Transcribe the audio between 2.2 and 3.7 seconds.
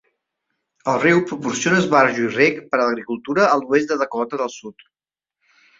i rec per a l'agricultura a